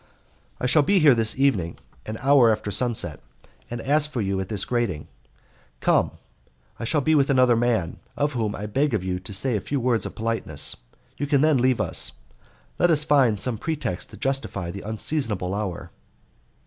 "I 0.59 0.65
shall 0.65 0.81
be 0.81 0.97
here 0.97 1.13
this 1.13 1.37
evening 1.37 1.77
an 2.07 2.17
hour 2.21 2.51
after 2.51 2.71
sunset, 2.71 3.19
and 3.69 3.79
ask 3.81 4.09
for 4.09 4.19
you 4.19 4.39
at 4.39 4.49
this 4.49 4.65
grating; 4.65 5.07
come. 5.79 6.13
I 6.79 6.85
shall 6.85 7.01
be 7.01 7.13
with 7.13 7.29
another 7.29 7.55
man, 7.55 7.99
to 8.17 8.25
whom 8.25 8.55
I 8.55 8.65
beg 8.65 8.95
of 8.95 9.03
you 9.03 9.19
to 9.19 9.31
say 9.31 9.55
a 9.55 9.61
few 9.61 9.79
words 9.79 10.07
of 10.07 10.15
politeness; 10.15 10.75
you 11.17 11.27
can 11.27 11.41
then 11.41 11.59
leave 11.59 11.79
us. 11.79 12.13
Let 12.79 12.89
us 12.89 13.03
find 13.03 13.37
some 13.37 13.59
pretext 13.59 14.09
to 14.09 14.17
justify 14.17 14.71
the 14.71 14.81
unseasonable 14.81 15.53
hour." 15.53 15.91